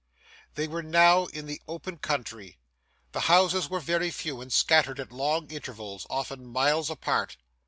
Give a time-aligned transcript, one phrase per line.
[0.55, 2.57] They were now in the open country;
[3.11, 7.37] the houses were very few and scattered at long intervals, often miles apart.